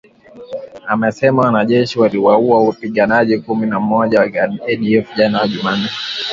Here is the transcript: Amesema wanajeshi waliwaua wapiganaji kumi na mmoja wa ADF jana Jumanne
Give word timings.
Amesema 0.87 1.41
wanajeshi 1.41 1.99
waliwaua 1.99 2.63
wapiganaji 2.63 3.39
kumi 3.39 3.67
na 3.67 3.79
mmoja 3.79 4.19
wa 4.19 4.25
ADF 4.67 5.15
jana 5.17 5.47
Jumanne 5.47 5.89